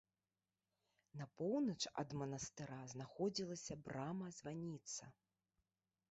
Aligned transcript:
На 1.19 1.25
поўнач 1.41 1.83
ад 2.01 2.09
манастыра 2.21 2.77
знаходзілася 2.93 3.77
брама-званіца. 3.89 5.05